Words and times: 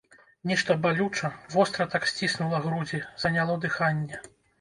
Нешта 0.51 0.75
балюча, 0.85 1.29
востра 1.55 1.85
так 1.95 2.07
сціснула 2.11 2.61
грудзі, 2.65 3.01
заняло 3.25 3.59
дыханне. 3.67 4.23